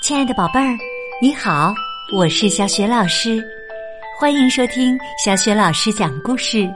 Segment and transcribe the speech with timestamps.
[0.00, 0.78] 亲爱的宝贝儿，
[1.20, 1.74] 你好，
[2.10, 3.44] 我是小雪老师，
[4.18, 6.66] 欢迎收听小雪老师讲故事，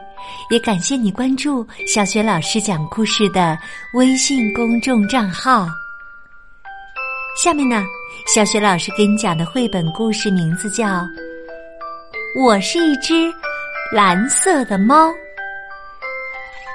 [0.51, 3.59] 也感谢你关注小雪老师讲故事的
[3.95, 5.67] 微信公众账号。
[7.43, 7.83] 下面呢，
[8.35, 10.87] 小雪老师给你讲的绘本故事名字叫
[12.39, 13.33] 《我是一只
[13.91, 15.09] 蓝色的猫》。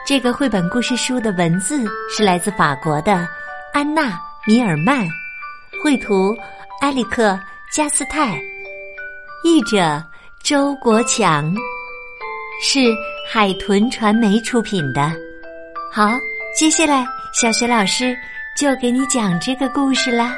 [0.03, 3.27] 这个绘本故事书的文字是来自法国的
[3.71, 4.09] 安娜·
[4.47, 5.07] 米尔曼。
[5.81, 6.35] 绘图：
[6.81, 7.31] 埃里克·
[7.71, 8.37] 加斯泰，
[9.45, 10.03] 译者：
[10.43, 11.55] 周国强，
[12.61, 12.79] 是
[13.25, 15.09] 海豚传媒出品的。
[15.89, 16.09] 好，
[16.53, 18.13] 接下来小学老师
[18.57, 20.35] 就给你讲这个故事啦。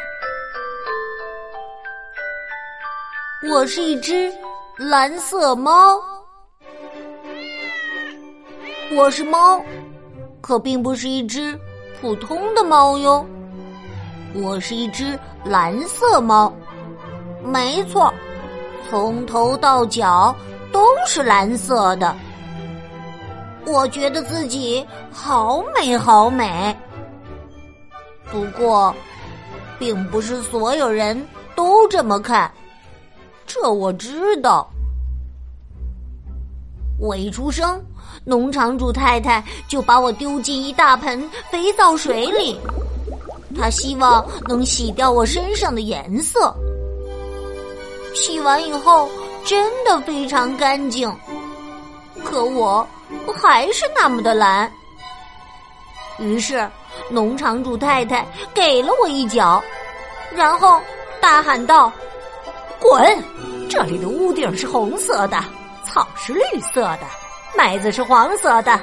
[3.49, 4.31] 我是一只
[4.77, 5.99] 蓝色猫，
[8.91, 9.59] 我是猫，
[10.39, 11.59] 可并不是一只
[11.99, 13.25] 普通的猫哟。
[14.33, 16.51] 我是一只蓝色猫，
[17.43, 18.13] 没错，
[18.89, 20.33] 从头到脚
[20.71, 22.15] 都是蓝色的。
[23.65, 26.75] 我觉得自己好美好美，
[28.31, 28.93] 不过，
[29.77, 32.49] 并不是所有人都这么看，
[33.45, 34.67] 这我知道。
[36.97, 37.83] 我一出生，
[38.23, 42.59] 农场主太太就把我丢进一大盆肥皂水里。
[43.57, 46.53] 他希望能洗掉我身上的颜色，
[48.13, 49.09] 洗完以后
[49.45, 51.11] 真的非常干净。
[52.23, 52.87] 可我
[53.41, 54.71] 还是那么的蓝。
[56.19, 56.69] 于是
[57.09, 59.61] 农场主太太给了我一脚，
[60.35, 60.79] 然后
[61.19, 61.91] 大喊道
[62.79, 63.23] ：“滚！
[63.69, 65.43] 这里的屋顶是红色的，
[65.85, 67.07] 草是绿色的，
[67.57, 68.79] 麦子是黄色的。”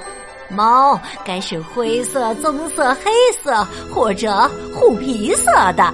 [0.50, 3.10] 猫该是灰色、棕色、黑
[3.42, 5.92] 色或者虎皮色的。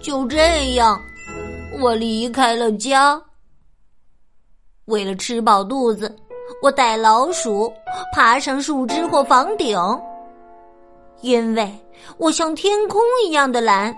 [0.00, 1.00] 就这样，
[1.80, 3.20] 我离开了家。
[4.86, 6.14] 为了吃饱肚子，
[6.62, 7.72] 我逮老鼠，
[8.12, 9.78] 爬上树枝或房顶。
[11.20, 11.72] 因为
[12.16, 13.94] 我像天空一样的蓝，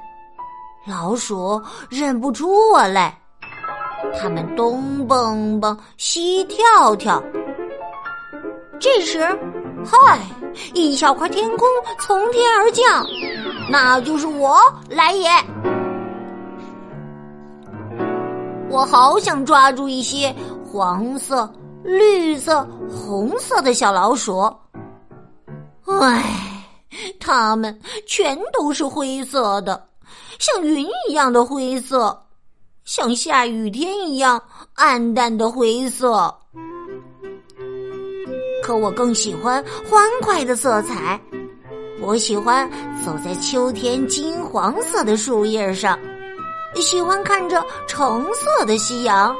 [0.87, 3.16] 老鼠认不出我来，
[4.21, 7.22] 它们东蹦蹦，西跳跳。
[8.82, 9.20] 这时，
[9.87, 10.19] 嗨！
[10.75, 11.69] 一小块天空
[12.00, 13.06] 从天而降，
[13.70, 15.31] 那就是我来也。
[18.69, 20.34] 我好想抓住一些
[20.66, 21.48] 黄色、
[21.84, 24.53] 绿色、红色的小老鼠，
[25.87, 26.66] 唉，
[27.21, 29.81] 它们全都是灰色的，
[30.41, 32.21] 像云一样的灰色，
[32.84, 34.42] 像下雨天一样
[34.75, 36.34] 暗淡的灰色。
[38.62, 41.21] 可我更喜欢欢快的色彩，
[42.00, 42.71] 我喜欢
[43.05, 45.99] 走在秋天金黄色的树叶上，
[46.77, 49.34] 喜欢看着橙色的夕阳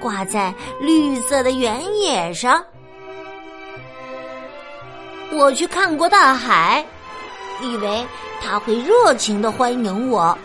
[0.00, 2.64] 挂在绿色的原野上。
[5.30, 6.84] 我去看过大海，
[7.60, 8.02] 以为
[8.40, 10.36] 他会热情的欢迎我，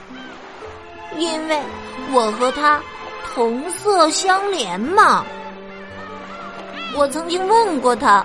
[1.18, 1.58] 因为
[2.12, 2.82] 我和他
[3.34, 5.26] 同色相连嘛。
[6.96, 8.24] 我曾经问过他：“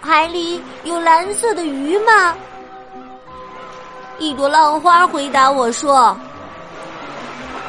[0.00, 2.36] 海里有蓝色的鱼吗？”
[4.18, 6.14] 一朵浪花回答我说：“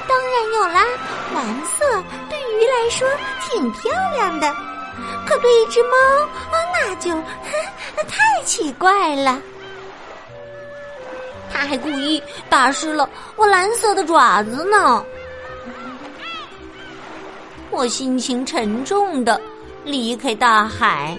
[0.08, 0.84] 当然有啦，
[1.34, 3.08] 蓝色对鱼来说
[3.42, 4.56] 挺漂亮的，
[5.28, 5.96] 可对一只猫，
[6.74, 7.12] 那就
[8.08, 9.40] 太奇怪了。”
[11.52, 15.04] 他还故意打湿了我蓝色的爪子呢。
[17.80, 19.40] 我心情沉重的
[19.86, 21.18] 离开大海，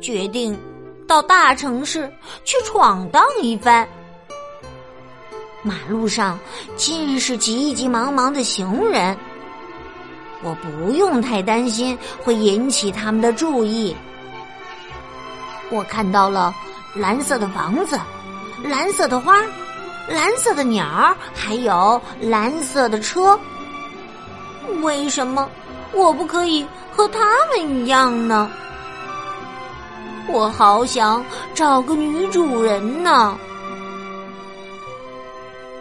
[0.00, 0.58] 决定
[1.06, 2.10] 到大城市
[2.44, 3.86] 去闯荡一番。
[5.62, 6.38] 马路上
[6.76, 9.14] 尽是急急忙忙的行人，
[10.42, 13.94] 我不用太担心会引起他们的注意。
[15.68, 16.54] 我看到了
[16.94, 18.00] 蓝色的房子、
[18.64, 19.42] 蓝色的花、
[20.08, 23.38] 蓝色的鸟还有蓝色的车。
[24.82, 25.48] 为什么
[25.92, 28.50] 我不可以和他们一样呢？
[30.28, 31.24] 我好想
[31.54, 33.36] 找个女主人呢。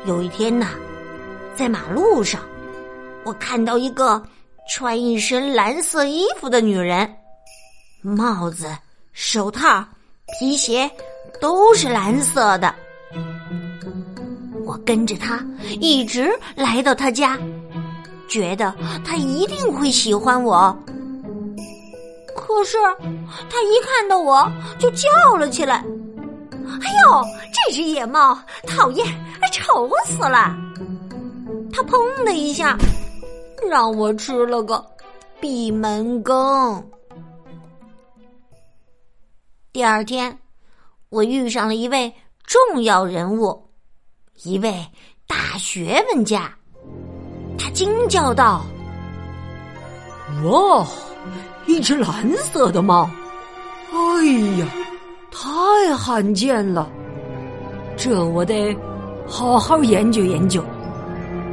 [0.05, 0.69] 有一天呐，
[1.55, 2.41] 在马路上，
[3.23, 4.23] 我看到一个
[4.71, 7.07] 穿一身蓝色衣服的女人，
[8.01, 8.75] 帽子、
[9.11, 9.85] 手套、
[10.39, 10.89] 皮鞋
[11.39, 12.73] 都是蓝色的。
[14.65, 15.43] 我跟着她
[15.79, 17.37] 一直来到她家。
[18.29, 18.73] 觉得
[19.03, 20.77] 他一定会喜欢我，
[22.35, 22.77] 可是
[23.49, 25.83] 他一看到我就叫了起来
[26.81, 28.37] ：“哎呦，这只野猫
[28.67, 29.05] 讨厌，
[29.51, 30.55] 丑死了！
[31.73, 32.77] 他砰的一下，
[33.67, 34.85] 让我吃了个
[35.39, 36.87] 闭门羹。
[39.73, 40.37] 第二天，
[41.09, 43.69] 我遇上了一位重要人物，
[44.43, 44.85] 一位
[45.25, 46.55] 大学问家。
[47.59, 48.65] 他惊叫道
[50.45, 50.87] ：“哇，
[51.65, 53.07] 一只蓝色的猫！
[53.91, 54.23] 哎
[54.57, 54.65] 呀，
[55.29, 56.89] 太罕见了！
[57.97, 58.75] 这我得
[59.27, 60.63] 好好研究研究。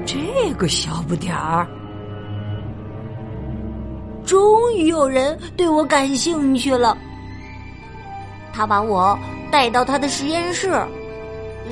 [0.07, 1.67] 这个小不点儿，
[4.25, 6.97] 终于有人对我感兴趣了。
[8.53, 9.19] 他把我
[9.51, 10.71] 带到他的实验室，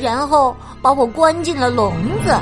[0.00, 1.94] 然后把我关进了笼
[2.24, 2.34] 子。”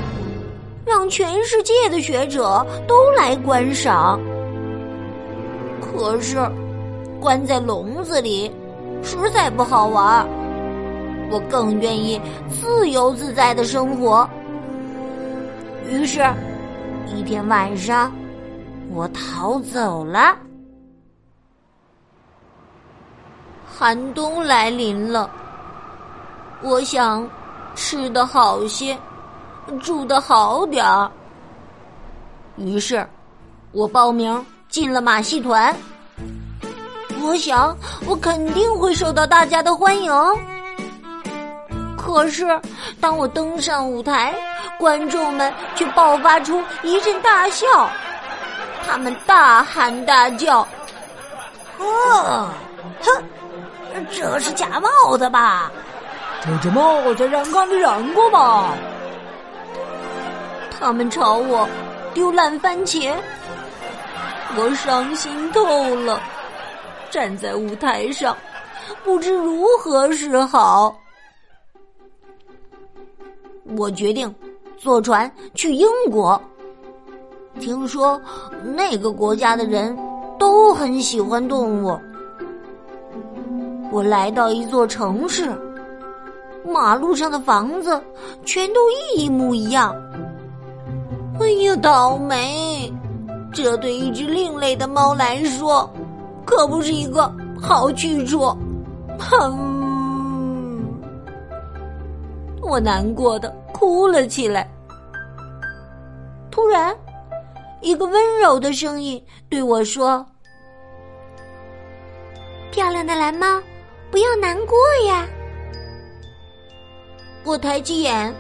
[0.85, 4.21] 让全世界的学者都来观赏。
[5.81, 6.39] 可是，
[7.21, 8.51] 关在笼子里
[9.03, 10.27] 实在不好玩
[11.31, 12.21] 我更愿意
[12.51, 14.29] 自由自在的生活。
[15.89, 16.21] 于是，
[17.15, 18.11] 一天晚上，
[18.91, 20.37] 我逃走了。
[23.67, 25.31] 寒冬来临了，
[26.63, 27.29] 我想
[27.75, 28.97] 吃的好些。
[29.83, 31.11] 住的好点儿，
[32.57, 33.07] 于是，
[33.73, 35.75] 我报名进了马戏团。
[37.23, 37.77] 我想，
[38.07, 40.13] 我肯定会受到大家的欢迎。
[41.97, 42.61] 可是，
[43.01, 44.35] 当我登上舞台，
[44.79, 47.89] 观众们却爆发出一阵大笑，
[48.87, 50.67] 他们大喊大叫
[51.79, 52.53] ：“啊，
[53.01, 53.25] 哼，
[54.11, 55.71] 这是假冒的吧？
[56.61, 58.75] 这帽子染缸里染过吧？”
[60.83, 61.69] 他们朝我
[62.13, 63.15] 丢烂番茄，
[64.57, 66.21] 我伤心透了，
[67.09, 68.37] 站在舞台上，
[69.05, 70.93] 不知如何是好。
[73.77, 74.35] 我决定
[74.77, 76.43] 坐船去英国，
[77.61, 78.21] 听说
[78.75, 79.97] 那个国家的人
[80.37, 81.97] 都很喜欢动物。
[83.93, 85.49] 我来到一座城市，
[86.67, 88.03] 马路上的房子
[88.45, 88.81] 全都
[89.15, 89.95] 一模一样。
[91.43, 92.93] 哎呀，倒霉！
[93.53, 95.91] 这对一只另类的猫来说，
[96.47, 97.31] 可不是一个
[97.61, 98.57] 好去处。
[99.19, 100.83] 哼，
[102.63, 104.67] 我难过的哭了起来。
[106.51, 106.97] 突然，
[107.81, 110.25] 一个温柔的声音对我说
[112.71, 113.61] ：“漂亮的蓝猫，
[114.11, 115.27] 不要难过呀。”
[117.45, 118.33] 我抬起眼，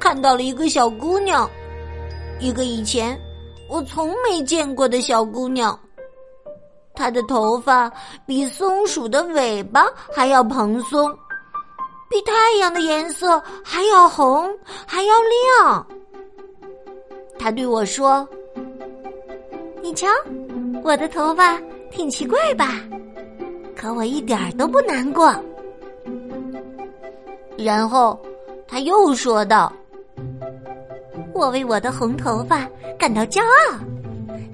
[0.00, 1.48] 看到了一个小姑娘。
[2.38, 3.18] 一个以前
[3.68, 5.78] 我从没见过的小姑娘，
[6.94, 7.90] 她的头发
[8.26, 11.10] 比松鼠的尾巴还要蓬松，
[12.10, 14.50] 比太阳的颜色还要红，
[14.86, 15.14] 还要
[15.60, 15.86] 亮。
[17.38, 18.28] 她对我说
[19.80, 20.06] ：“你瞧，
[20.82, 21.58] 我的头发
[21.90, 22.80] 挺奇怪吧？
[23.76, 25.34] 可我一点都不难过。”
[27.56, 28.20] 然后
[28.66, 29.72] 他又说道。
[31.34, 32.68] 我为我的红头发
[32.98, 33.78] 感到骄傲，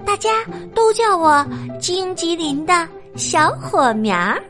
[0.05, 0.43] 大家
[0.73, 1.45] 都叫我
[1.79, 4.41] 荆棘林的小火苗儿。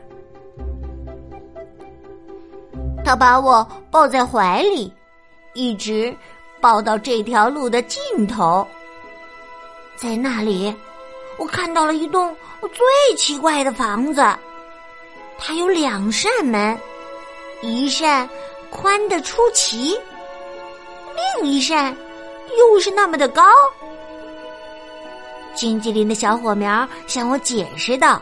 [3.04, 4.92] 他把我抱在怀里，
[5.54, 6.14] 一直
[6.60, 8.66] 抱到这条路的尽头。
[9.96, 10.74] 在那里，
[11.36, 14.22] 我看到了一栋最奇怪的房子，
[15.38, 16.78] 它有两扇门，
[17.60, 18.28] 一扇
[18.70, 19.98] 宽的出奇，
[21.40, 21.94] 另一扇。
[22.58, 23.42] 又是那么的高，
[25.54, 28.20] 金棘林的小火苗向我解释道：“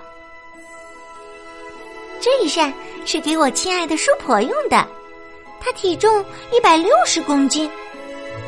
[2.21, 2.73] 这一扇
[3.05, 4.87] 是给我亲爱的叔婆用的，
[5.61, 7.71] 她体重一百六十公斤，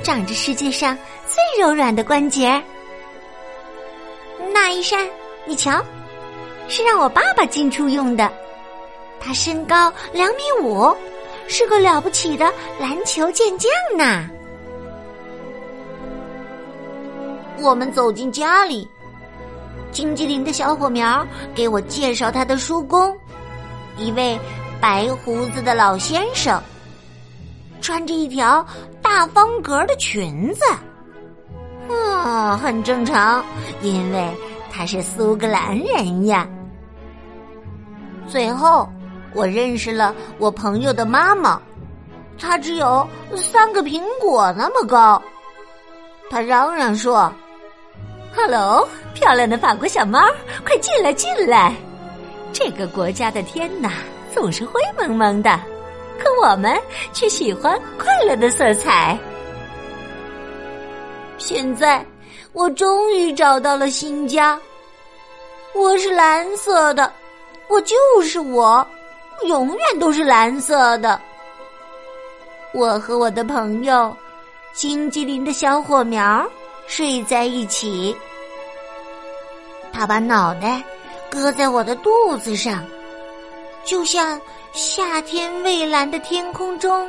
[0.03, 0.97] 长着世界上
[1.27, 2.63] 最柔软的关节。
[4.53, 5.09] 那一扇，
[5.45, 5.85] 你瞧，
[6.69, 8.31] 是让我爸爸进出用的，
[9.21, 10.95] 他身高两米五，
[11.47, 14.29] 是个了不起的篮球健将呢。”
[17.63, 18.89] 我们走进家里，
[19.93, 23.15] 荆棘林的小火苗给我介绍他的叔公，
[23.99, 24.39] 一位
[24.81, 26.61] 白胡子的老先生，
[27.81, 28.65] 穿着一条
[29.03, 33.45] 大方格的裙子，啊，很正常，
[33.83, 34.31] 因为
[34.73, 36.49] 他是苏格兰人呀。
[38.27, 38.89] 最后，
[39.35, 41.61] 我认识了我朋友的妈妈，
[42.39, 45.21] 她只有三个苹果那么高，
[46.31, 47.31] 她嚷嚷说。
[48.35, 50.21] Hello，漂亮的法国小猫，
[50.65, 51.75] 快进来进来！
[52.53, 53.91] 这个国家的天呐，
[54.33, 55.59] 总是灰蒙蒙的，
[56.19, 56.81] 可我们
[57.13, 59.19] 却喜欢快乐的色彩。
[61.39, 62.05] 现在
[62.53, 64.59] 我终于找到了新家，
[65.75, 67.13] 我是蓝色的，
[67.69, 68.87] 我就是我，
[69.47, 71.21] 永远都是蓝色的。
[72.73, 74.17] 我和我的朋友
[74.73, 76.49] 金吉林的小火苗
[76.93, 78.15] 睡在一起，
[79.93, 80.83] 他把脑袋
[81.31, 82.85] 搁在我的肚子上，
[83.85, 84.39] 就像
[84.73, 87.09] 夏天蔚蓝的天空中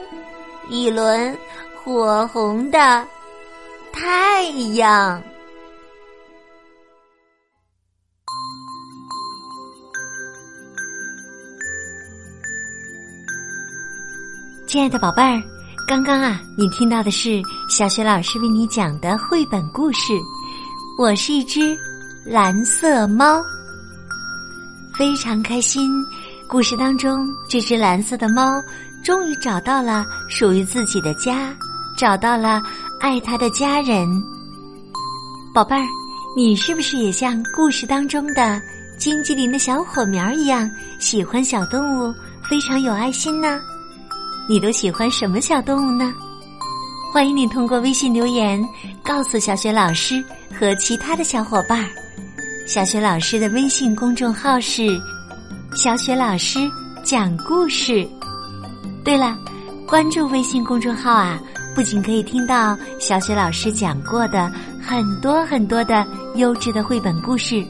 [0.70, 1.36] 一轮
[1.84, 3.06] 火红的
[3.92, 4.44] 太
[4.76, 5.22] 阳。
[14.68, 15.42] 亲爱的宝贝儿，
[15.92, 20.14] 刚刚啊，你听到的是小雪老师为你讲的绘本故事。
[20.98, 21.78] 我是一只
[22.24, 23.44] 蓝色猫，
[24.98, 25.92] 非常开心。
[26.48, 28.64] 故事当中，这只蓝色的猫
[29.04, 31.54] 终于找到了属于自己的家，
[31.98, 32.64] 找到了
[33.02, 34.08] 爱它的家人。
[35.54, 35.86] 宝贝儿，
[36.38, 38.62] 你是不是也像故事当中的
[38.98, 42.16] 金吉林的小火苗一样，喜欢小动物，
[42.50, 43.60] 非常有爱心呢？
[44.48, 46.14] 你都喜欢什么小动物呢？
[47.14, 48.62] 欢迎你通过微信留言
[49.04, 50.24] 告诉小雪老师
[50.58, 51.88] 和其他的小伙伴。
[52.68, 55.00] 小雪老师的微信公众号是
[55.76, 56.60] “小雪老师
[57.04, 58.08] 讲故事”。
[59.04, 59.38] 对了，
[59.88, 61.40] 关注微信公众号啊，
[61.76, 66.06] 不仅可以听到小雪老师讲过的很多很多的
[66.36, 67.66] 优质的绘本故事，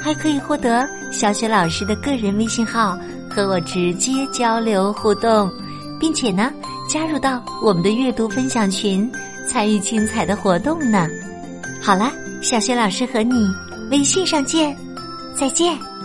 [0.00, 2.96] 还可以获得小雪老师的个人微信号
[3.28, 5.50] 和我直接交流互动。
[5.98, 6.52] 并且呢，
[6.88, 9.10] 加入到我们的阅读分享群，
[9.48, 11.08] 参与精彩的活动呢。
[11.80, 12.12] 好了，
[12.42, 13.48] 小雪老师和你
[13.90, 14.76] 微信上见，
[15.34, 15.95] 再见。